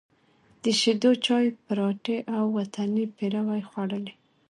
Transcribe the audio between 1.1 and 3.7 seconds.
چای، پراټې او وطني پېروی